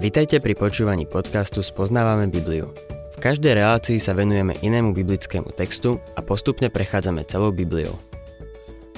Vitajte 0.00 0.40
pri 0.40 0.56
počúvaní 0.56 1.04
podcastu 1.04 1.60
Spoznávame 1.60 2.24
Bibliu. 2.32 2.72
V 3.12 3.16
každej 3.20 3.52
relácii 3.52 4.00
sa 4.00 4.16
venujeme 4.16 4.56
inému 4.64 4.96
biblickému 4.96 5.52
textu 5.52 6.00
a 6.16 6.24
postupne 6.24 6.72
prechádzame 6.72 7.20
celou 7.28 7.52
Bibliou. 7.52 7.92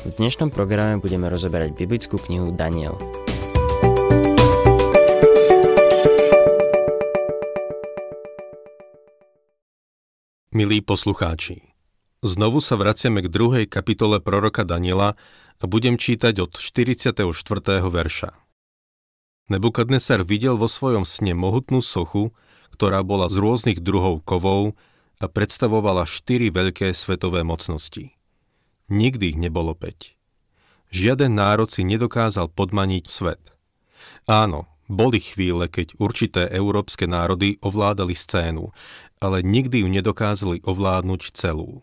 V 0.06 0.10
dnešnom 0.14 0.54
programe 0.54 1.02
budeme 1.02 1.26
rozoberať 1.26 1.74
biblickú 1.74 2.22
knihu 2.22 2.54
Daniel. 2.54 2.94
Milí 10.54 10.86
poslucháči, 10.86 11.74
znovu 12.22 12.62
sa 12.62 12.78
vraciame 12.78 13.26
k 13.26 13.28
druhej 13.28 13.66
kapitole 13.66 14.22
proroka 14.22 14.62
Daniela 14.62 15.18
a 15.58 15.64
budem 15.66 15.98
čítať 15.98 16.38
od 16.38 16.54
44. 16.54 17.26
verša. 17.90 18.51
Nebukadnesar 19.50 20.22
videl 20.22 20.54
vo 20.54 20.70
svojom 20.70 21.02
sne 21.02 21.34
mohutnú 21.34 21.82
sochu, 21.82 22.30
ktorá 22.72 23.02
bola 23.02 23.26
z 23.26 23.42
rôznych 23.42 23.78
druhov 23.82 24.22
kovov 24.22 24.78
a 25.18 25.26
predstavovala 25.26 26.06
štyri 26.06 26.50
veľké 26.50 26.94
svetové 26.94 27.42
mocnosti. 27.42 28.14
Nikdy 28.86 29.34
ich 29.34 29.38
nebolo 29.38 29.74
päť. 29.74 30.14
Žiaden 30.92 31.32
národ 31.34 31.72
si 31.72 31.82
nedokázal 31.82 32.52
podmaniť 32.52 33.04
svet. 33.08 33.42
Áno, 34.28 34.68
boli 34.92 35.18
chvíle, 35.22 35.66
keď 35.72 35.96
určité 35.96 36.46
európske 36.52 37.08
národy 37.08 37.56
ovládali 37.64 38.12
scénu, 38.12 38.70
ale 39.22 39.40
nikdy 39.40 39.82
ju 39.82 39.88
nedokázali 39.88 40.60
ovládnuť 40.66 41.32
celú. 41.32 41.80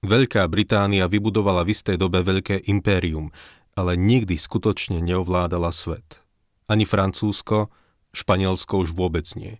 Veľká 0.00 0.46
Británia 0.46 1.10
vybudovala 1.10 1.66
v 1.66 1.74
istej 1.74 2.00
dobe 2.00 2.22
veľké 2.24 2.70
impérium, 2.70 3.34
ale 3.74 3.98
nikdy 3.98 4.38
skutočne 4.38 5.02
neovládala 5.02 5.74
svet 5.74 6.22
ani 6.70 6.86
Francúzsko, 6.86 7.74
Španielsko 8.14 8.86
už 8.86 8.94
vôbec 8.94 9.26
nie. 9.34 9.58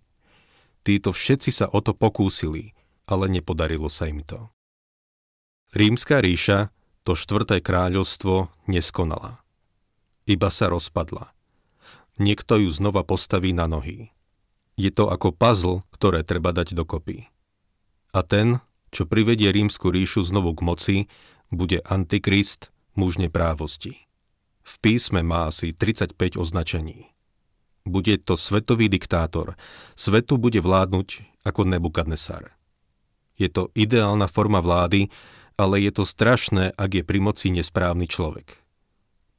Títo 0.87 1.11
všetci 1.11 1.51
sa 1.51 1.67
o 1.67 1.83
to 1.83 1.91
pokúsili, 1.91 2.71
ale 3.03 3.27
nepodarilo 3.27 3.91
sa 3.91 4.07
im 4.07 4.23
to. 4.23 4.47
Rímska 5.75 6.23
ríša, 6.23 6.71
to 7.03 7.15
štvrté 7.15 7.59
kráľovstvo, 7.59 8.47
neskonala. 8.71 9.43
Iba 10.23 10.47
sa 10.47 10.71
rozpadla. 10.71 11.35
Niekto 12.19 12.59
ju 12.63 12.69
znova 12.71 13.03
postaví 13.03 13.51
na 13.51 13.67
nohy. 13.67 14.11
Je 14.79 14.91
to 14.91 15.11
ako 15.11 15.35
puzzle, 15.35 15.83
ktoré 15.95 16.23
treba 16.23 16.55
dať 16.55 16.75
dokopy. 16.75 17.27
A 18.11 18.19
ten, 18.23 18.59
čo 18.91 19.07
privedie 19.07 19.51
rímsku 19.51 19.87
ríšu 19.91 20.23
znovu 20.27 20.51
k 20.55 20.61
moci, 20.63 20.97
bude 21.51 21.79
antikrist, 21.87 22.71
muž 22.95 23.19
neprávosti. 23.19 24.10
V 24.71 24.75
písme 24.79 25.19
má 25.19 25.51
asi 25.51 25.75
35 25.75 26.39
označení. 26.39 27.11
Bude 27.83 28.15
to 28.15 28.39
svetový 28.39 28.87
diktátor. 28.87 29.59
Svetu 29.99 30.39
bude 30.39 30.63
vládnuť 30.63 31.27
ako 31.43 31.67
Nebukadnesar. 31.67 32.55
Je 33.35 33.51
to 33.51 33.67
ideálna 33.75 34.31
forma 34.31 34.63
vlády, 34.63 35.11
ale 35.59 35.83
je 35.83 35.91
to 35.91 36.07
strašné, 36.07 36.71
ak 36.79 36.89
je 36.95 37.03
pri 37.03 37.19
moci 37.19 37.51
nesprávny 37.51 38.07
človek. 38.07 38.63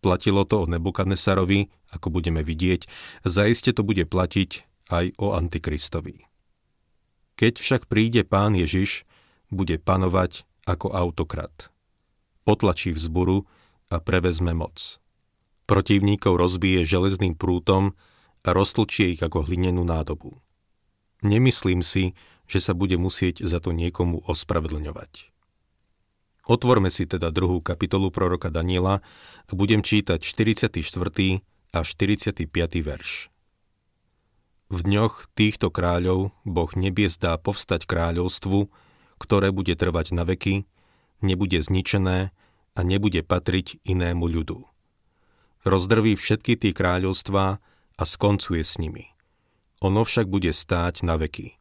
Platilo 0.05 0.45
to 0.45 0.67
o 0.67 0.69
Nebukadnesarovi, 0.69 1.73
ako 1.95 2.13
budeme 2.13 2.45
vidieť, 2.45 2.91
zaiste 3.25 3.73
to 3.73 3.87
bude 3.87 4.05
platiť 4.05 4.69
aj 4.91 5.17
o 5.17 5.33
Antikristovi. 5.33 6.27
Keď 7.41 7.57
však 7.57 7.83
príde 7.89 8.27
pán 8.27 8.53
Ježiš, 8.53 9.09
bude 9.49 9.81
panovať 9.81 10.45
ako 10.67 10.93
autokrat. 10.93 11.71
Potlačí 12.43 12.91
vzburu 12.93 13.47
a 13.89 14.03
prevezme 14.03 14.53
moc. 14.53 15.02
Protivníkov 15.73 16.37
rozbije 16.37 16.85
železným 16.85 17.33
prútom 17.33 17.97
a 18.45 18.53
roztlčie 18.53 19.17
ich 19.17 19.25
ako 19.25 19.49
hlinenú 19.49 19.89
nádobu. 19.89 20.37
Nemyslím 21.25 21.81
si, 21.81 22.13
že 22.45 22.61
sa 22.61 22.77
bude 22.77 23.01
musieť 23.01 23.41
za 23.41 23.57
to 23.57 23.73
niekomu 23.73 24.21
ospravedlňovať. 24.29 25.33
Otvorme 26.45 26.93
si 26.93 27.09
teda 27.09 27.33
druhú 27.33 27.65
kapitolu 27.65 28.13
proroka 28.13 28.53
Daniela 28.53 29.01
a 29.49 29.53
budem 29.57 29.81
čítať 29.81 30.21
44. 30.21 30.77
a 31.73 31.81
45. 31.81 32.53
verš. 32.85 33.33
V 34.69 34.79
dňoch 34.85 35.33
týchto 35.33 35.73
kráľov 35.73 36.37
Boh 36.45 36.69
nebies 36.77 37.17
dá 37.17 37.41
povstať 37.41 37.89
kráľovstvu, 37.89 38.69
ktoré 39.17 39.49
bude 39.49 39.73
trvať 39.73 40.13
na 40.13 40.29
veky, 40.29 40.69
nebude 41.25 41.65
zničené 41.65 42.29
a 42.77 42.81
nebude 42.85 43.25
patriť 43.25 43.81
inému 43.89 44.29
ľudu 44.29 44.72
rozdrví 45.63 46.19
všetky 46.19 46.59
tie 46.59 46.73
kráľovstvá 46.75 47.47
a 47.99 48.03
skoncuje 48.03 48.63
s 48.63 48.79
nimi. 48.83 49.13
Ono 49.83 50.07
však 50.07 50.31
bude 50.31 50.51
stáť 50.55 51.03
na 51.03 51.19
veky. 51.19 51.59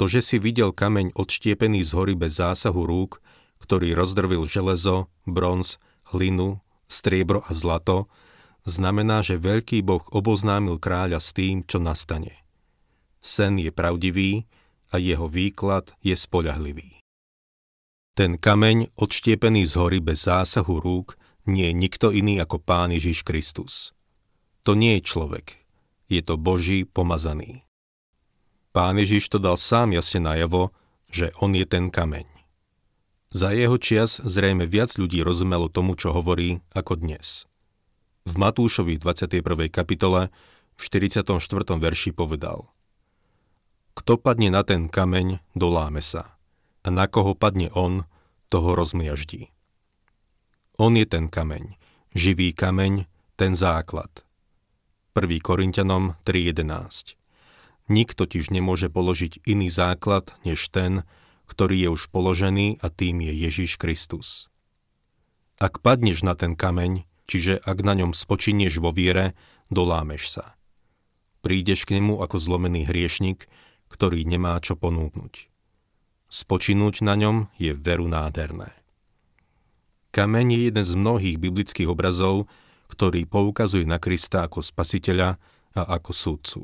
To, 0.00 0.08
že 0.08 0.24
si 0.24 0.36
videl 0.40 0.72
kameň 0.72 1.12
odštiepený 1.12 1.84
z 1.84 1.90
hory 1.92 2.14
bez 2.16 2.40
zásahu 2.40 2.88
rúk, 2.88 3.20
ktorý 3.60 3.94
rozdrvil 3.94 4.48
železo, 4.48 5.12
bronz, 5.28 5.78
hlinu, 6.10 6.58
striebro 6.90 7.44
a 7.46 7.52
zlato, 7.54 8.10
znamená, 8.64 9.22
že 9.22 9.38
veľký 9.38 9.84
boh 9.84 10.02
oboznámil 10.10 10.80
kráľa 10.82 11.22
s 11.22 11.30
tým, 11.36 11.62
čo 11.62 11.78
nastane. 11.78 12.42
Sen 13.22 13.60
je 13.60 13.70
pravdivý 13.70 14.50
a 14.90 14.98
jeho 14.98 15.30
výklad 15.30 15.94
je 16.02 16.16
spoľahlivý. 16.18 16.98
Ten 18.12 18.36
kameň, 18.36 18.92
odštiepený 18.98 19.64
z 19.64 19.72
hory 19.78 19.98
bez 20.04 20.28
zásahu 20.28 20.82
rúk, 20.82 21.16
nie 21.48 21.70
je 21.70 21.74
nikto 21.74 22.08
iný 22.14 22.38
ako 22.38 22.62
Pán 22.62 22.94
Ježiš 22.94 23.26
Kristus. 23.26 23.90
To 24.62 24.78
nie 24.78 24.98
je 24.98 25.06
človek, 25.06 25.58
je 26.06 26.22
to 26.22 26.38
Boží 26.38 26.86
pomazaný. 26.86 27.66
Pán 28.72 28.96
Ježiš 28.96 29.28
to 29.28 29.38
dal 29.42 29.60
sám 29.60 29.92
jasne 29.92 30.24
najavo, 30.24 30.72
že 31.12 31.34
on 31.44 31.52
je 31.52 31.68
ten 31.68 31.92
kameň. 31.92 32.24
Za 33.32 33.52
jeho 33.52 33.76
čias 33.76 34.20
zrejme 34.20 34.64
viac 34.64 34.96
ľudí 34.96 35.20
rozumelo 35.20 35.68
tomu, 35.68 35.96
čo 35.96 36.12
hovorí, 36.12 36.64
ako 36.72 37.00
dnes. 37.00 37.44
V 38.24 38.40
Matúšovi 38.40 38.96
21. 38.96 39.44
kapitole 39.68 40.32
v 40.76 40.80
44. 40.80 41.26
verši 41.76 42.16
povedal 42.16 42.72
Kto 43.92 44.16
padne 44.16 44.48
na 44.48 44.64
ten 44.64 44.88
kameň, 44.88 45.40
doláme 45.52 46.00
sa. 46.00 46.40
A 46.80 46.88
na 46.88 47.04
koho 47.08 47.36
padne 47.36 47.68
on, 47.76 48.08
toho 48.48 48.72
rozmiaždí. 48.72 49.51
On 50.80 50.96
je 50.96 51.04
ten 51.04 51.28
kameň, 51.28 51.76
živý 52.16 52.56
kameň, 52.56 53.04
ten 53.36 53.52
základ. 53.52 54.24
1. 55.12 55.28
Korintianom 55.44 56.16
3.11 56.24 57.20
Nik 57.92 58.16
totiž 58.16 58.48
nemôže 58.48 58.88
položiť 58.88 59.44
iný 59.44 59.68
základ, 59.68 60.32
než 60.48 60.72
ten, 60.72 61.04
ktorý 61.44 61.76
je 61.76 61.88
už 61.92 62.02
položený 62.08 62.80
a 62.80 62.88
tým 62.88 63.20
je 63.20 63.32
Ježiš 63.36 63.76
Kristus. 63.76 64.48
Ak 65.60 65.84
padneš 65.84 66.24
na 66.24 66.32
ten 66.32 66.56
kameň, 66.56 67.04
čiže 67.28 67.60
ak 67.60 67.84
na 67.84 67.92
ňom 67.92 68.16
spočinieš 68.16 68.80
vo 68.80 68.96
viere, 68.96 69.36
dolámeš 69.68 70.40
sa. 70.40 70.56
Prídeš 71.44 71.84
k 71.84 72.00
nemu 72.00 72.24
ako 72.24 72.40
zlomený 72.40 72.88
hriešnik, 72.88 73.44
ktorý 73.92 74.24
nemá 74.24 74.56
čo 74.64 74.80
ponúknuť. 74.80 75.52
Spočinúť 76.32 77.04
na 77.04 77.12
ňom 77.12 77.52
je 77.60 77.76
veru 77.76 78.08
nádherné. 78.08 78.81
Kameň 80.12 80.46
je 80.52 80.60
jeden 80.68 80.84
z 80.84 80.92
mnohých 80.92 81.40
biblických 81.40 81.88
obrazov, 81.88 82.44
ktorý 82.92 83.24
poukazuje 83.24 83.88
na 83.88 83.96
Krista 83.96 84.44
ako 84.44 84.60
spasiteľa 84.60 85.40
a 85.72 85.82
ako 85.96 86.12
súdcu. 86.12 86.60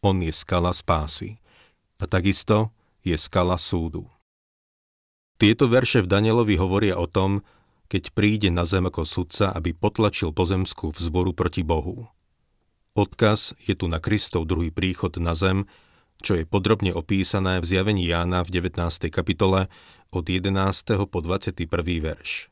On 0.00 0.16
je 0.18 0.32
skala 0.32 0.72
spásy. 0.72 1.36
A 2.00 2.08
takisto 2.08 2.72
je 3.04 3.14
skala 3.14 3.60
súdu. 3.60 4.08
Tieto 5.36 5.68
verše 5.68 6.00
v 6.00 6.10
Danielovi 6.10 6.56
hovoria 6.56 6.96
o 6.96 7.04
tom, 7.04 7.44
keď 7.92 8.16
príde 8.16 8.48
na 8.48 8.64
zem 8.64 8.88
ako 8.88 9.04
sudca, 9.04 9.52
aby 9.52 9.76
potlačil 9.76 10.32
pozemskú 10.32 10.96
vzboru 10.96 11.36
proti 11.36 11.60
Bohu. 11.60 12.08
Odkaz 12.96 13.52
je 13.68 13.76
tu 13.76 13.84
na 13.86 14.00
Kristov 14.00 14.48
druhý 14.48 14.72
príchod 14.72 15.12
na 15.20 15.36
zem, 15.36 15.68
čo 16.24 16.40
je 16.40 16.48
podrobne 16.48 16.94
opísané 16.96 17.60
v 17.60 17.68
zjavení 17.68 18.08
Jána 18.08 18.46
v 18.46 18.64
19. 18.64 19.12
kapitole 19.12 19.68
od 20.08 20.24
11. 20.24 20.52
po 21.10 21.18
21. 21.20 21.68
verš. 22.00 22.51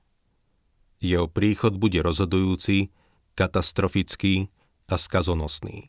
Jeho 1.00 1.26
príchod 1.26 1.80
bude 1.80 2.04
rozhodujúci, 2.04 2.92
katastrofický 3.32 4.52
a 4.84 5.00
skazonosný. 5.00 5.88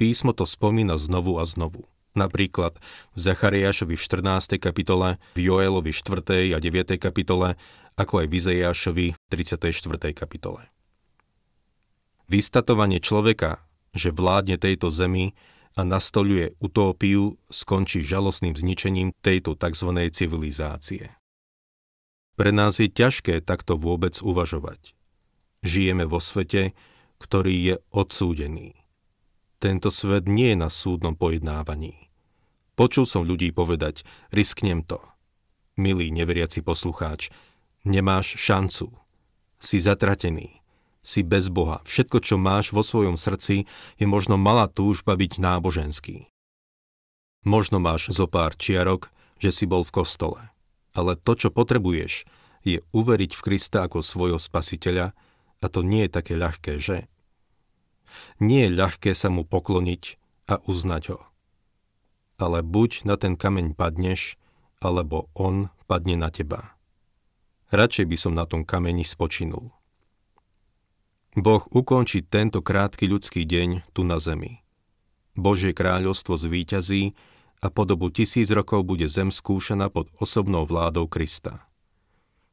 Písmo 0.00 0.32
to 0.32 0.48
spomína 0.48 0.96
znovu 0.96 1.36
a 1.36 1.44
znovu. 1.44 1.84
Napríklad 2.16 2.80
v 3.12 3.18
Zachariášovi 3.20 3.94
v 3.94 4.02
14. 4.02 4.56
kapitole, 4.56 5.20
v 5.36 5.52
Joelovi 5.52 5.92
4. 5.92 6.56
a 6.56 6.58
9. 6.58 6.96
kapitole, 6.96 7.54
ako 7.98 8.24
aj 8.24 8.26
v 8.30 8.32
Izajášovi 8.32 9.06
v 9.12 9.18
34. 9.28 10.14
kapitole. 10.16 10.66
Vystatovanie 12.30 13.02
človeka, 13.02 13.66
že 13.92 14.14
vládne 14.14 14.56
tejto 14.56 14.88
zemi 14.88 15.34
a 15.74 15.84
nastoluje 15.84 16.54
utópiu, 16.58 17.36
skončí 17.50 18.02
žalostným 18.02 18.54
zničením 18.54 19.14
tejto 19.20 19.54
tzv. 19.58 19.90
civilizácie. 20.10 21.17
Pre 22.38 22.54
nás 22.54 22.78
je 22.78 22.86
ťažké 22.86 23.42
takto 23.42 23.74
vôbec 23.74 24.14
uvažovať. 24.22 24.94
Žijeme 25.66 26.06
vo 26.06 26.22
svete, 26.22 26.70
ktorý 27.18 27.54
je 27.66 27.74
odsúdený. 27.90 28.78
Tento 29.58 29.90
svet 29.90 30.30
nie 30.30 30.54
je 30.54 30.62
na 30.62 30.70
súdnom 30.70 31.18
pojednávaní. 31.18 32.06
Počul 32.78 33.10
som 33.10 33.26
ľudí 33.26 33.50
povedať, 33.50 34.06
risknem 34.30 34.86
to. 34.86 35.02
Milý 35.74 36.14
neveriaci 36.14 36.62
poslucháč, 36.62 37.34
nemáš 37.82 38.38
šancu. 38.38 38.94
Si 39.58 39.82
zatratený. 39.82 40.62
Si 41.02 41.26
bez 41.26 41.50
Boha. 41.50 41.82
Všetko, 41.82 42.22
čo 42.22 42.38
máš 42.38 42.70
vo 42.70 42.86
svojom 42.86 43.18
srdci, 43.18 43.66
je 43.98 44.06
možno 44.06 44.38
malá 44.38 44.70
túžba 44.70 45.18
byť 45.18 45.42
náboženský. 45.42 46.30
Možno 47.42 47.82
máš 47.82 48.14
zo 48.14 48.30
pár 48.30 48.54
čiarok, 48.54 49.10
že 49.42 49.50
si 49.50 49.66
bol 49.66 49.82
v 49.82 49.90
kostole. 49.90 50.54
Ale 50.98 51.14
to, 51.14 51.38
čo 51.38 51.54
potrebuješ, 51.54 52.26
je 52.66 52.82
uveriť 52.90 53.30
v 53.38 53.44
Krista 53.46 53.86
ako 53.86 54.02
svojho 54.02 54.42
spasiteľa 54.42 55.14
a 55.62 55.66
to 55.70 55.86
nie 55.86 56.02
je 56.06 56.10
také 56.10 56.34
ľahké, 56.34 56.82
že? 56.82 57.06
Nie 58.42 58.66
je 58.66 58.74
ľahké 58.74 59.14
sa 59.14 59.30
mu 59.30 59.46
pokloniť 59.46 60.18
a 60.50 60.58
uznať 60.66 61.14
ho. 61.14 61.20
Ale 62.42 62.66
buď 62.66 63.06
na 63.06 63.14
ten 63.14 63.38
kameň 63.38 63.78
padneš, 63.78 64.34
alebo 64.82 65.30
on 65.38 65.70
padne 65.86 66.18
na 66.18 66.34
teba. 66.34 66.74
Radšej 67.70 68.06
by 68.10 68.16
som 68.18 68.32
na 68.34 68.42
tom 68.48 68.66
kameni 68.66 69.06
spočinul. 69.06 69.70
Boh 71.38 71.62
ukončí 71.70 72.26
tento 72.26 72.58
krátky 72.58 73.06
ľudský 73.06 73.46
deň 73.46 73.94
tu 73.94 74.02
na 74.02 74.18
zemi. 74.18 74.66
Božie 75.38 75.70
kráľovstvo 75.70 76.34
zvíťazí 76.34 77.14
a 77.58 77.66
po 77.70 77.82
dobu 77.82 78.10
tisíc 78.10 78.50
rokov 78.54 78.86
bude 78.86 79.10
zem 79.10 79.34
skúšaná 79.34 79.90
pod 79.90 80.10
osobnou 80.18 80.62
vládou 80.62 81.10
Krista. 81.10 81.66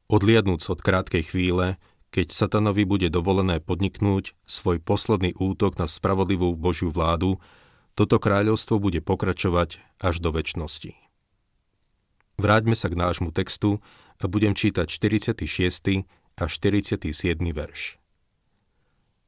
Odliadnúc 0.06 0.66
od 0.70 0.82
krátkej 0.82 1.34
chvíle, 1.34 1.82
keď 2.14 2.32
satanovi 2.32 2.86
bude 2.86 3.10
dovolené 3.10 3.60
podniknúť 3.60 4.38
svoj 4.46 4.80
posledný 4.80 5.34
útok 5.36 5.78
na 5.82 5.90
spravodlivú 5.90 6.54
Božiu 6.54 6.94
vládu, 6.94 7.42
toto 7.98 8.20
kráľovstvo 8.22 8.78
bude 8.78 9.02
pokračovať 9.02 9.82
až 10.00 10.16
do 10.20 10.30
väčšnosti. 10.32 10.94
Vráťme 12.36 12.76
sa 12.76 12.92
k 12.92 13.00
nášmu 13.00 13.32
textu 13.32 13.80
a 14.20 14.28
budem 14.28 14.52
čítať 14.52 14.88
46. 14.88 16.04
a 16.36 16.44
47. 16.48 17.12
verš. 17.56 17.96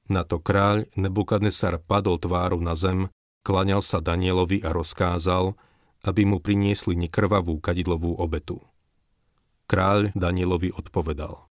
Na 0.07 0.23
to 0.23 0.39
kráľ 0.39 0.87
Nebukadnesar 0.95 1.79
padol 1.83 2.19
tváru 2.19 2.63
na 2.63 2.75
zem, 2.75 3.11
klaňal 3.43 3.83
sa 3.83 3.99
Danielovi 3.99 4.63
a 4.63 4.71
rozkázal, 4.71 5.55
aby 6.07 6.23
mu 6.23 6.39
priniesli 6.39 6.95
nekrvavú 6.95 7.59
kadidlovú 7.59 8.15
obetu. 8.15 8.63
Kráľ 9.67 10.15
Danielovi 10.15 10.71
odpovedal. 10.71 11.43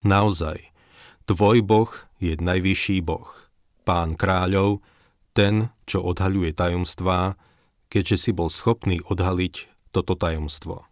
Naozaj, 0.00 0.64
tvoj 1.28 1.60
boh 1.60 1.92
je 2.16 2.40
najvyšší 2.40 3.04
boh, 3.04 3.28
pán 3.84 4.16
kráľov, 4.16 4.80
ten, 5.36 5.68
čo 5.84 6.00
odhaľuje 6.00 6.56
tajomstvá, 6.56 7.36
keďže 7.92 8.16
si 8.16 8.30
bol 8.32 8.48
schopný 8.48 9.04
odhaliť 9.04 9.68
toto 9.92 10.16
tajomstvo. 10.16 10.88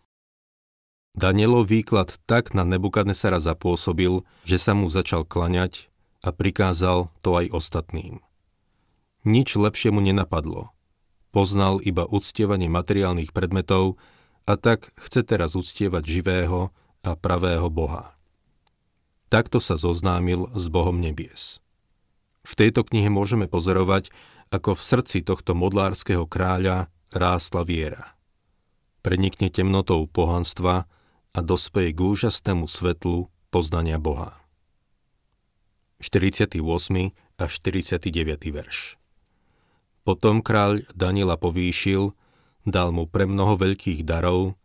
Danielov 1.17 1.73
výklad 1.73 2.14
tak 2.29 2.53
na 2.53 2.62
Nebukadnesara 2.62 3.41
zapôsobil, 3.43 4.23
že 4.44 4.61
sa 4.61 4.76
mu 4.76 4.87
začal 4.87 5.25
klaňať 5.25 5.88
a 6.23 6.31
prikázal 6.31 7.11
to 7.25 7.31
aj 7.35 7.50
ostatným. 7.50 8.21
Nič 9.26 9.59
lepšie 9.59 9.91
mu 9.91 9.99
nenapadlo. 9.99 10.71
Poznal 11.29 11.85
iba 11.85 12.09
uctievanie 12.09 12.73
materiálnych 12.73 13.37
predmetov 13.37 14.01
a 14.49 14.57
tak 14.57 14.97
chce 14.97 15.21
teraz 15.29 15.53
uctievať 15.53 16.05
živého 16.09 16.73
a 17.05 17.13
pravého 17.13 17.69
Boha. 17.69 18.17
Takto 19.29 19.61
sa 19.61 19.77
zoznámil 19.77 20.49
s 20.57 20.73
Bohom 20.73 20.97
nebies. 20.97 21.61
V 22.49 22.57
tejto 22.57 22.81
knihe 22.81 23.13
môžeme 23.13 23.45
pozorovať, 23.45 24.09
ako 24.49 24.73
v 24.73 24.81
srdci 24.81 25.19
tohto 25.21 25.53
modlárskeho 25.53 26.25
kráľa 26.25 26.89
rástla 27.13 27.61
viera. 27.69 28.17
Prenikne 29.05 29.53
temnotou 29.53 30.09
pohanstva 30.09 30.89
a 31.37 31.39
dospeje 31.45 31.93
k 31.93 32.01
úžasnému 32.01 32.65
svetlu 32.65 33.29
poznania 33.53 34.01
Boha. 34.01 34.41
48. 36.01 36.57
a 37.37 37.45
49. 37.45 38.09
verš 38.49 38.98
Potom 40.09 40.41
kráľ 40.41 40.89
Daniela 40.97 41.37
povýšil, 41.37 42.17
dal 42.65 42.97
mu 42.97 43.05
pre 43.05 43.29
mnoho 43.29 43.61
veľkých 43.61 44.09
darov, 44.09 44.57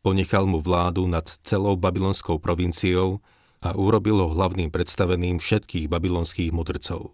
ponechal 0.00 0.48
mu 0.48 0.56
vládu 0.56 1.04
nad 1.04 1.28
celou 1.44 1.76
babylonskou 1.76 2.40
provinciou 2.40 3.20
a 3.60 3.76
urobil 3.76 4.24
ho 4.24 4.32
hlavným 4.32 4.72
predstaveným 4.72 5.36
všetkých 5.36 5.92
babylonských 5.92 6.48
mudrcov. 6.48 7.12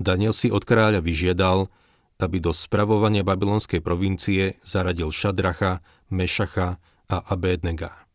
Daniel 0.00 0.32
si 0.32 0.48
od 0.48 0.64
kráľa 0.64 1.04
vyžiadal, 1.04 1.68
aby 2.16 2.40
do 2.40 2.56
spravovania 2.56 3.20
babylonskej 3.20 3.84
provincie 3.84 4.56
zaradil 4.64 5.12
Šadracha, 5.12 5.84
Mešacha 6.08 6.80
a 7.12 7.16
Abednega. 7.28 8.08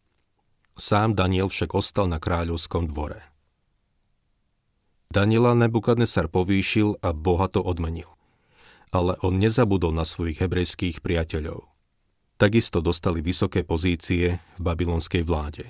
Sám 0.74 1.14
Daniel 1.14 1.54
však 1.54 1.78
ostal 1.78 2.10
na 2.10 2.18
kráľovskom 2.18 2.90
dvore. 2.90 3.22
Daniela 5.14 5.54
Nebukadnesar 5.54 6.26
povýšil 6.26 6.98
a 7.06 7.14
bohato 7.14 7.62
odmenil. 7.62 8.17
Ale 8.96 9.20
on 9.20 9.38
nezabudol 9.38 9.92
na 9.92 10.08
svojich 10.08 10.40
hebrejských 10.40 11.04
priateľov. 11.04 11.68
Takisto 12.38 12.80
dostali 12.80 13.20
vysoké 13.20 13.66
pozície 13.66 14.38
v 14.58 14.62
babylonskej 14.62 15.26
vláde. 15.26 15.66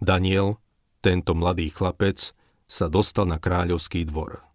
Daniel, 0.00 0.62
tento 1.04 1.34
mladý 1.36 1.68
chlapec, 1.68 2.32
sa 2.70 2.86
dostal 2.86 3.26
na 3.26 3.42
kráľovský 3.42 4.06
dvor. 4.06 4.46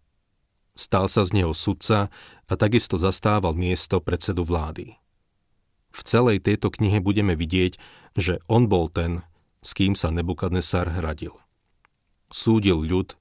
Stal 0.76 1.12
sa 1.12 1.28
z 1.28 1.44
neho 1.44 1.52
sudca 1.52 2.08
a 2.48 2.54
takisto 2.56 2.96
zastával 2.96 3.52
miesto 3.56 4.00
predsedu 4.00 4.48
vlády. 4.48 4.96
V 5.92 6.00
celej 6.04 6.44
tejto 6.44 6.72
knihe 6.72 7.04
budeme 7.04 7.36
vidieť, 7.36 7.76
že 8.16 8.40
on 8.48 8.68
bol 8.72 8.88
ten, 8.88 9.24
s 9.60 9.76
kým 9.76 9.96
sa 9.96 10.12
Nebukadnesar 10.12 10.92
hradil. 10.92 11.36
Súdil 12.32 12.80
ľud 12.80 13.16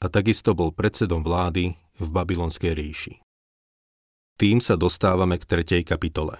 a 0.00 0.08
takisto 0.08 0.52
bol 0.52 0.72
predsedom 0.72 1.24
vlády 1.24 1.76
v 2.00 2.08
babylonskej 2.08 2.72
ríši. 2.72 3.14
Tým 4.38 4.62
sa 4.62 4.78
dostávame 4.78 5.34
k 5.42 5.50
tretej 5.50 5.82
kapitole. 5.82 6.38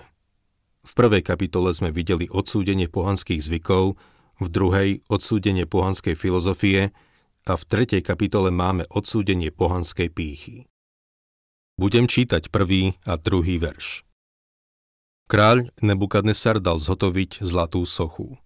V 0.87 0.93
prvej 0.95 1.27
kapitole 1.27 1.75
sme 1.75 1.91
videli 1.91 2.31
odsúdenie 2.31 2.87
pohanských 2.87 3.43
zvykov, 3.43 3.99
v 4.39 4.47
druhej 4.47 5.03
odsúdenie 5.11 5.67
pohanskej 5.67 6.15
filozofie 6.15 6.95
a 7.43 7.53
v 7.59 7.65
tretej 7.67 8.06
kapitole 8.06 8.55
máme 8.55 8.87
odsúdenie 8.87 9.50
pohanskej 9.50 10.15
pýchy. 10.15 10.71
Budem 11.75 12.07
čítať 12.07 12.55
prvý 12.55 12.95
a 13.02 13.19
druhý 13.19 13.59
verš. 13.59 14.07
Kráľ 15.26 15.75
Nebukadnesar 15.83 16.62
dal 16.62 16.78
zhotoviť 16.78 17.43
zlatú 17.43 17.83
sochu. 17.83 18.38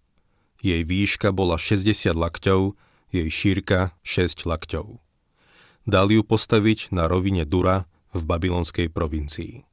Jej 0.64 0.80
výška 0.88 1.28
bola 1.28 1.60
60 1.60 1.92
lakťov, 2.16 2.72
jej 3.12 3.28
šírka 3.28 3.92
6 4.00 4.48
lakťov. 4.48 4.96
Dal 5.84 6.08
ju 6.08 6.24
postaviť 6.24 6.88
na 6.88 7.04
rovine 7.04 7.44
Dura 7.44 7.84
v 8.12 8.22
babylonskej 8.22 8.88
provincii. 8.92 9.64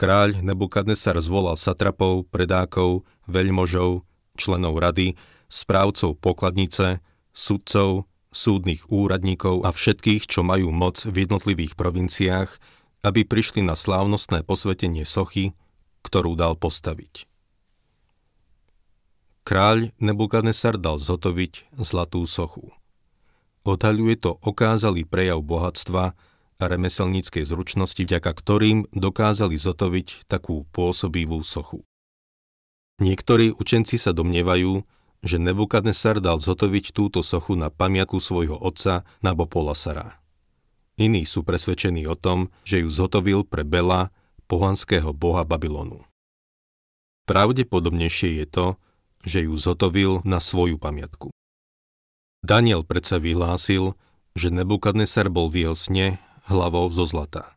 Kráľ 0.00 0.42
Nebukadnesar 0.42 1.14
zvolal 1.22 1.54
satrapov, 1.54 2.26
predákov, 2.32 3.06
veľmožov, 3.28 4.02
členov 4.34 4.80
rady, 4.80 5.14
správcov 5.52 6.16
pokladnice, 6.18 7.04
sudcov, 7.30 8.08
súdnych 8.32 8.88
úradníkov 8.88 9.62
a 9.62 9.70
všetkých, 9.70 10.24
čo 10.24 10.40
majú 10.40 10.72
moc 10.72 11.04
v 11.04 11.28
jednotlivých 11.28 11.76
provinciách, 11.76 12.50
aby 13.04 13.28
prišli 13.28 13.60
na 13.60 13.76
slávnostné 13.76 14.42
posvetenie 14.42 15.04
sochy, 15.04 15.52
ktorú 16.02 16.34
dal 16.34 16.56
postaviť. 16.56 17.28
Kráľ 19.42 19.90
Nebukadnesar 19.98 20.78
dal 20.78 21.02
zhotoviť 21.02 21.74
zlatú 21.76 22.24
sochu. 22.24 22.72
Odhaľuje 23.62 24.16
to 24.18 24.38
okázalý 24.42 25.06
prejav 25.06 25.42
bohatstva 25.42 26.14
a 26.62 26.70
remeselníckej 26.70 27.42
zručnosti, 27.42 27.98
vďaka 27.98 28.30
ktorým 28.30 28.86
dokázali 28.94 29.58
zotoviť 29.58 30.30
takú 30.30 30.64
pôsobivú 30.70 31.42
sochu. 31.42 31.82
Niektorí 33.02 33.50
učenci 33.58 33.98
sa 33.98 34.14
domnievajú, 34.14 34.86
že 35.22 35.42
Nebukadnesar 35.42 36.22
dal 36.22 36.38
zotoviť 36.38 36.94
túto 36.94 37.22
sochu 37.26 37.58
na 37.58 37.70
pamiatku 37.70 38.22
svojho 38.22 38.58
otca 38.58 39.02
Nabopolasara. 39.22 40.22
Iní 40.98 41.26
sú 41.26 41.42
presvedčení 41.42 42.06
o 42.06 42.14
tom, 42.14 42.54
že 42.62 42.82
ju 42.82 42.88
zotovil 42.90 43.42
pre 43.42 43.66
Bela, 43.66 44.14
pohanského 44.46 45.16
boha 45.16 45.48
Babylonu. 45.48 46.04
Pravdepodobnejšie 47.24 48.44
je 48.44 48.46
to, 48.46 48.66
že 49.24 49.46
ju 49.48 49.54
zotovil 49.56 50.20
na 50.28 50.42
svoju 50.42 50.76
pamiatku. 50.76 51.32
Daniel 52.42 52.82
predsa 52.82 53.22
vyhlásil, 53.22 53.94
že 54.34 54.50
Nebukadnesar 54.50 55.30
bol 55.30 55.48
v 55.48 55.64
jeho 55.64 55.76
sne 55.78 56.06
hlavou 56.50 56.90
zo 56.90 57.06
zlata. 57.06 57.54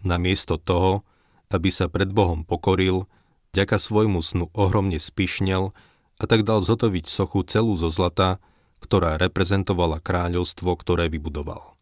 Namiesto 0.00 0.56
toho, 0.56 1.04
aby 1.52 1.68
sa 1.68 1.90
pred 1.90 2.08
Bohom 2.08 2.46
pokoril, 2.46 3.04
vďaka 3.52 3.76
svojmu 3.76 4.22
snu 4.22 4.46
ohromne 4.54 4.96
spišnel 4.96 5.74
a 6.20 6.24
tak 6.24 6.46
dal 6.46 6.62
zotoviť 6.62 7.04
sochu 7.10 7.44
celú 7.44 7.74
zo 7.76 7.90
zlata, 7.92 8.38
ktorá 8.80 9.20
reprezentovala 9.20 10.00
kráľovstvo, 10.00 10.72
ktoré 10.78 11.12
vybudoval. 11.12 11.76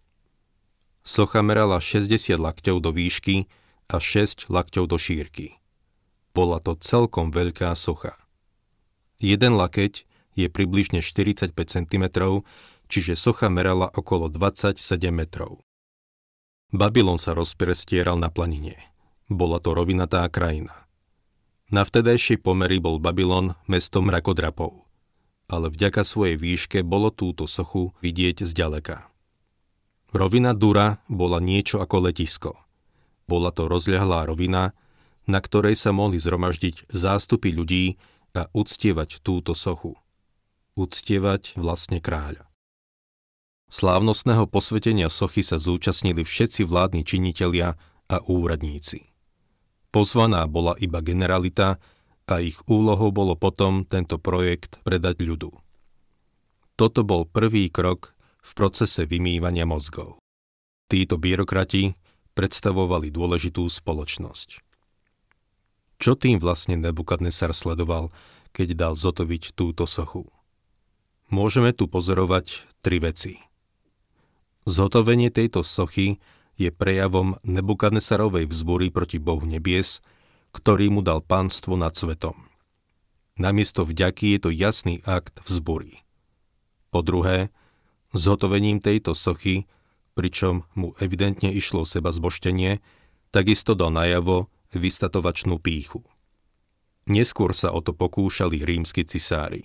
Socha 1.06 1.40
merala 1.40 1.78
60 1.78 2.36
lakťov 2.36 2.82
do 2.82 2.90
výšky 2.90 3.46
a 3.88 4.02
6 4.02 4.50
lakťov 4.50 4.84
do 4.90 4.98
šírky. 4.98 5.56
Bola 6.34 6.60
to 6.60 6.76
celkom 6.76 7.32
veľká 7.32 7.72
socha. 7.78 8.14
Jeden 9.18 9.58
lakeť 9.58 10.06
je 10.38 10.46
približne 10.46 11.02
45 11.02 11.50
cm, 11.54 12.04
čiže 12.86 13.18
socha 13.18 13.50
merala 13.50 13.90
okolo 13.90 14.30
27 14.30 14.78
metrov. 15.10 15.58
Babylon 16.68 17.16
sa 17.16 17.32
rozprestieral 17.32 18.20
na 18.20 18.28
planine. 18.28 18.76
Bola 19.32 19.56
to 19.56 19.72
rovinatá 19.72 20.28
krajina. 20.28 20.84
Na 21.72 21.80
vtedajšej 21.80 22.44
pomery 22.44 22.76
bol 22.76 23.00
Babylon 23.00 23.56
mestom 23.64 24.12
mrakodrapov, 24.12 24.84
ale 25.48 25.72
vďaka 25.72 26.04
svojej 26.04 26.36
výške 26.36 26.84
bolo 26.84 27.08
túto 27.08 27.48
sochu 27.48 27.96
vidieť 28.04 28.44
zďaleka. 28.44 29.08
Rovina 30.12 30.52
Dura 30.52 31.00
bola 31.08 31.40
niečo 31.40 31.80
ako 31.80 32.08
letisko. 32.08 32.52
Bola 33.28 33.48
to 33.48 33.68
rozľahlá 33.68 34.28
rovina, 34.28 34.76
na 35.28 35.40
ktorej 35.40 35.76
sa 35.76 35.92
mohli 35.92 36.20
zhromaždiť 36.20 36.88
zástupy 36.88 37.52
ľudí 37.52 38.00
a 38.32 38.48
uctievať 38.52 39.20
túto 39.20 39.52
sochu. 39.52 39.96
Uctievať 40.76 41.56
vlastne 41.56 42.00
kráľa. 42.00 42.47
Slávnostného 43.68 44.48
posvetenia 44.48 45.12
sochy 45.12 45.44
sa 45.44 45.60
zúčastnili 45.60 46.24
všetci 46.24 46.64
vládni 46.64 47.04
činitelia 47.04 47.76
a 48.08 48.16
úradníci. 48.24 49.12
Pozvaná 49.92 50.48
bola 50.48 50.72
iba 50.80 51.04
generalita 51.04 51.76
a 52.28 52.34
ich 52.40 52.60
úlohou 52.68 53.12
bolo 53.12 53.36
potom 53.36 53.84
tento 53.84 54.16
projekt 54.16 54.80
predať 54.84 55.20
ľudu. 55.20 55.52
Toto 56.80 57.00
bol 57.04 57.28
prvý 57.28 57.68
krok 57.68 58.16
v 58.40 58.50
procese 58.56 59.04
vymývania 59.04 59.68
mozgov. 59.68 60.20
Títo 60.88 61.20
byrokrati 61.20 61.92
predstavovali 62.32 63.12
dôležitú 63.12 63.68
spoločnosť. 63.68 64.64
Čo 65.98 66.14
tým 66.14 66.38
vlastne 66.38 66.78
Nebukadnesar 66.78 67.50
sledoval, 67.52 68.14
keď 68.54 68.68
dal 68.78 68.94
zotoviť 68.94 69.52
túto 69.52 69.84
sochu? 69.84 70.30
Môžeme 71.28 71.76
tu 71.76 71.90
pozorovať 71.90 72.64
tri 72.80 73.02
veci. 73.02 73.47
Zhotovenie 74.68 75.32
tejto 75.32 75.64
sochy 75.64 76.20
je 76.60 76.68
prejavom 76.68 77.40
Nebukadnesarovej 77.40 78.52
vzbory 78.52 78.92
proti 78.92 79.16
Bohu 79.16 79.40
nebies, 79.48 80.04
ktorý 80.52 80.92
mu 80.92 81.00
dal 81.00 81.24
pánstvo 81.24 81.72
nad 81.80 81.96
svetom. 81.96 82.36
Namiesto 83.40 83.88
vďaky 83.88 84.36
je 84.36 84.38
to 84.44 84.50
jasný 84.52 85.00
akt 85.08 85.40
vzbory. 85.48 86.04
Po 86.92 87.00
druhé, 87.00 87.48
zhotovením 88.12 88.84
tejto 88.84 89.16
sochy, 89.16 89.64
pričom 90.12 90.68
mu 90.76 90.92
evidentne 91.00 91.48
išlo 91.48 91.88
seba 91.88 92.12
zboštenie, 92.12 92.84
takisto 93.32 93.72
dal 93.72 93.88
najavo 93.88 94.52
vystatovačnú 94.76 95.56
píchu. 95.64 96.04
Neskôr 97.08 97.56
sa 97.56 97.72
o 97.72 97.80
to 97.80 97.96
pokúšali 97.96 98.60
rímsky 98.60 99.08
cisári. 99.08 99.64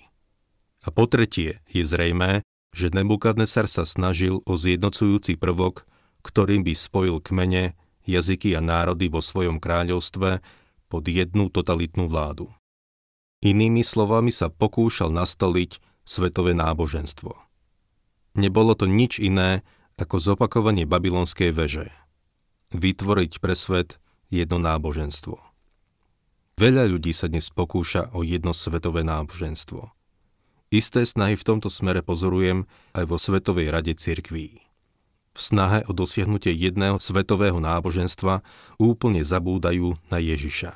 A 0.80 0.88
po 0.88 1.04
tretie 1.04 1.60
je 1.68 1.84
zrejmé, 1.84 2.40
že 2.74 2.90
Nebukadnesar 2.90 3.70
sa 3.70 3.86
snažil 3.86 4.42
o 4.42 4.58
zjednocujúci 4.58 5.38
prvok, 5.38 5.86
ktorým 6.26 6.66
by 6.66 6.74
spojil 6.74 7.22
kmene, 7.22 7.78
jazyky 8.02 8.58
a 8.58 8.60
národy 8.60 9.06
vo 9.06 9.22
svojom 9.22 9.62
kráľovstve 9.62 10.42
pod 10.90 11.04
jednu 11.06 11.54
totalitnú 11.54 12.10
vládu. 12.10 12.50
Inými 13.46 13.86
slovami 13.86 14.34
sa 14.34 14.50
pokúšal 14.50 15.14
nastoliť 15.14 15.78
svetové 16.02 16.52
náboženstvo. 16.58 17.32
Nebolo 18.34 18.74
to 18.74 18.90
nič 18.90 19.22
iné 19.22 19.62
ako 19.94 20.18
zopakovanie 20.18 20.90
babylonskej 20.90 21.54
veže. 21.54 21.86
Vytvoriť 22.74 23.38
pre 23.38 23.54
svet 23.54 24.02
jedno 24.26 24.58
náboženstvo. 24.58 25.38
Veľa 26.58 26.90
ľudí 26.90 27.14
sa 27.14 27.30
dnes 27.30 27.50
pokúša 27.54 28.10
o 28.10 28.26
jedno 28.26 28.50
svetové 28.50 29.06
náboženstvo. 29.06 29.93
Isté 30.74 31.06
snahy 31.06 31.38
v 31.38 31.46
tomto 31.46 31.70
smere 31.70 32.02
pozorujem 32.02 32.66
aj 32.98 33.06
vo 33.06 33.14
Svetovej 33.14 33.70
rade 33.70 33.94
cirkví. 33.94 34.58
V 35.30 35.38
snahe 35.38 35.86
o 35.86 35.94
dosiahnutie 35.94 36.50
jedného 36.50 36.98
svetového 36.98 37.62
náboženstva 37.62 38.42
úplne 38.82 39.22
zabúdajú 39.22 39.94
na 40.10 40.18
Ježiša. 40.18 40.74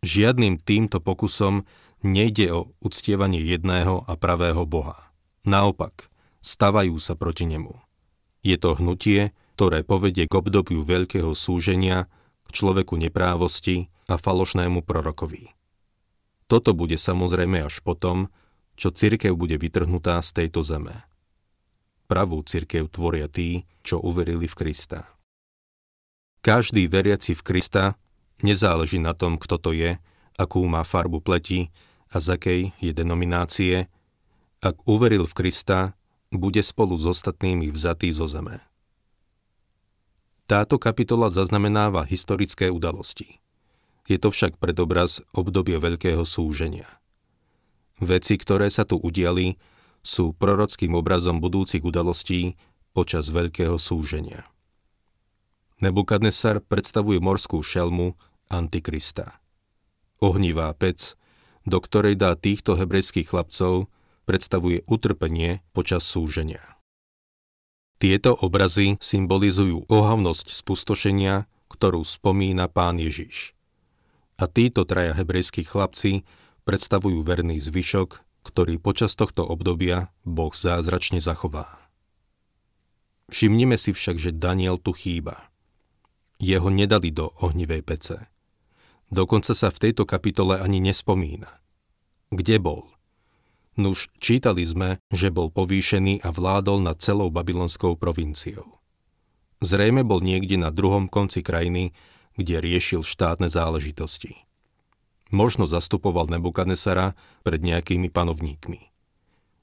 Žiadnym 0.00 0.64
týmto 0.64 0.96
pokusom 0.96 1.68
nejde 2.00 2.56
o 2.56 2.72
uctievanie 2.80 3.44
jedného 3.44 4.00
a 4.08 4.16
pravého 4.16 4.64
Boha. 4.64 5.12
Naopak, 5.44 6.08
stavajú 6.40 6.96
sa 6.96 7.12
proti 7.20 7.44
nemu. 7.44 7.76
Je 8.40 8.56
to 8.56 8.80
hnutie, 8.80 9.36
ktoré 9.60 9.84
povedie 9.84 10.24
k 10.24 10.32
obdobiu 10.32 10.88
veľkého 10.88 11.36
súženia, 11.36 12.08
k 12.48 12.56
človeku 12.56 12.96
neprávosti 12.96 13.92
a 14.08 14.16
falošnému 14.16 14.80
prorokovi. 14.88 15.52
Toto 16.48 16.72
bude 16.72 16.96
samozrejme 16.96 17.60
až 17.60 17.84
potom, 17.84 18.32
čo 18.80 18.88
cirkev 18.88 19.36
bude 19.36 19.60
vytrhnutá 19.60 20.16
z 20.24 20.32
tejto 20.32 20.64
zeme. 20.64 21.04
Pravú 22.08 22.40
cirkev 22.40 22.88
tvoria 22.88 23.28
tí, 23.28 23.68
čo 23.84 24.00
uverili 24.00 24.48
v 24.48 24.56
Krista. 24.56 25.04
Každý 26.40 26.88
veriaci 26.88 27.36
v 27.36 27.44
Krista 27.44 28.00
nezáleží 28.40 28.96
na 28.96 29.12
tom, 29.12 29.36
kto 29.36 29.60
to 29.60 29.76
je, 29.76 30.00
akú 30.40 30.64
má 30.64 30.80
farbu 30.80 31.20
pleti 31.20 31.68
a 32.08 32.16
z 32.16 32.40
akej 32.40 32.60
je 32.80 32.96
denominácie. 32.96 33.92
Ak 34.64 34.80
uveril 34.88 35.28
v 35.28 35.36
Krista, 35.36 35.92
bude 36.32 36.64
spolu 36.64 36.96
s 36.96 37.04
ostatnými 37.04 37.68
vzatý 37.68 38.08
zo 38.16 38.24
zeme. 38.24 38.64
Táto 40.48 40.80
kapitola 40.80 41.28
zaznamenáva 41.28 42.08
historické 42.08 42.72
udalosti. 42.72 43.38
Je 44.08 44.16
to 44.16 44.32
však 44.32 44.56
predobraz 44.56 45.22
obdobie 45.36 45.78
veľkého 45.78 46.24
súženia. 46.26 46.88
Veci, 48.00 48.40
ktoré 48.40 48.72
sa 48.72 48.88
tu 48.88 48.96
udiali, 48.96 49.60
sú 50.00 50.32
prorockým 50.32 50.96
obrazom 50.96 51.38
budúcich 51.38 51.84
udalostí 51.84 52.56
počas 52.96 53.28
veľkého 53.28 53.76
súženia. 53.76 54.48
Nebukadnesar 55.80 56.60
predstavuje 56.64 57.20
morskú 57.20 57.60
šelmu 57.60 58.16
Antikrista. 58.48 59.40
Ohnivá 60.20 60.72
pec, 60.76 61.16
do 61.64 61.80
ktorej 61.80 62.16
dá 62.16 62.36
týchto 62.36 62.76
hebrejských 62.76 63.28
chlapcov, 63.28 63.88
predstavuje 64.28 64.84
utrpenie 64.88 65.64
počas 65.72 66.04
súženia. 66.04 66.80
Tieto 68.00 68.32
obrazy 68.32 68.96
symbolizujú 68.96 69.84
ohavnosť 69.88 70.56
spustošenia, 70.56 71.44
ktorú 71.68 72.00
spomína 72.00 72.68
pán 72.68 72.96
Ježiš. 72.96 73.52
A 74.40 74.48
títo 74.48 74.88
traja 74.88 75.12
hebrejskí 75.12 75.68
chlapci 75.68 76.24
predstavujú 76.70 77.26
verný 77.26 77.58
zvyšok, 77.58 78.22
ktorý 78.46 78.78
počas 78.78 79.18
tohto 79.18 79.42
obdobia 79.42 80.14
Boh 80.22 80.54
zázračne 80.54 81.18
zachová. 81.18 81.66
Všimnime 83.26 83.74
si 83.74 83.90
však, 83.90 84.14
že 84.14 84.30
Daniel 84.30 84.78
tu 84.78 84.94
chýba. 84.94 85.50
Jeho 86.38 86.70
nedali 86.70 87.10
do 87.10 87.34
ohnivej 87.42 87.82
pece. 87.82 88.30
Dokonca 89.10 89.50
sa 89.50 89.74
v 89.74 89.90
tejto 89.90 90.06
kapitole 90.06 90.62
ani 90.62 90.78
nespomína. 90.78 91.50
Kde 92.30 92.62
bol? 92.62 92.86
Nuž 93.74 94.06
čítali 94.22 94.62
sme, 94.62 95.02
že 95.10 95.34
bol 95.34 95.50
povýšený 95.50 96.22
a 96.22 96.30
vládol 96.30 96.86
nad 96.86 97.02
celou 97.02 97.34
babylonskou 97.34 97.98
provinciou. 97.98 98.78
Zrejme 99.58 100.06
bol 100.06 100.22
niekde 100.22 100.54
na 100.54 100.70
druhom 100.70 101.10
konci 101.10 101.42
krajiny, 101.42 101.90
kde 102.38 102.62
riešil 102.62 103.02
štátne 103.02 103.50
záležitosti. 103.50 104.49
Možno 105.30 105.66
zastupoval 105.66 106.26
Nebukadnesara 106.26 107.14
pred 107.46 107.62
nejakými 107.62 108.10
panovníkmi. 108.10 108.90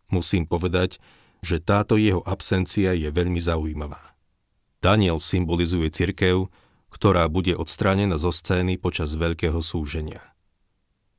Musím 0.07 0.47
povedať, 0.47 1.03
že 1.43 1.59
táto 1.59 1.99
jeho 1.99 2.23
absencia 2.23 2.95
je 2.95 3.11
veľmi 3.11 3.37
zaujímavá. 3.37 4.15
Daniel 4.79 5.19
symbolizuje 5.19 5.91
cirkev, 5.91 6.47
ktorá 6.87 7.27
bude 7.27 7.51
odstránená 7.53 8.15
zo 8.15 8.31
scény 8.31 8.79
počas 8.79 9.13
veľkého 9.13 9.59
súženia. 9.59 10.23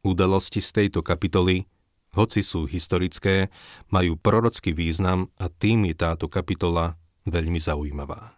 Udalosti 0.00 0.64
z 0.64 0.70
tejto 0.72 1.04
kapitoly 1.04 1.68
hoci 2.16 2.40
sú 2.40 2.64
historické, 2.64 3.52
majú 3.92 4.16
prorocký 4.16 4.72
význam 4.72 5.28
a 5.36 5.52
tým 5.52 5.84
je 5.92 5.94
táto 5.94 6.26
kapitola 6.26 6.96
veľmi 7.28 7.60
zaujímavá. 7.60 8.37